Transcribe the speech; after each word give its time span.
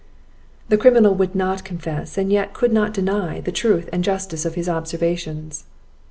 The 0.69 0.79
criminal 0.79 1.13
would 1.13 1.35
not 1.35 1.63
confess, 1.63 2.17
and 2.17 2.31
yet 2.31 2.55
could 2.55 2.73
not 2.73 2.91
deny, 2.91 3.39
the 3.39 3.51
truth 3.51 3.87
and 3.93 4.03
justice 4.03 4.45
of 4.45 4.55
his 4.55 4.67
observations. 4.67 5.65